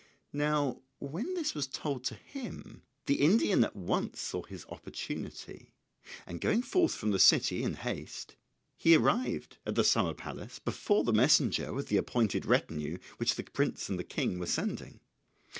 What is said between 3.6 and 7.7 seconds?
at once saw his opportunity, and going forth from the city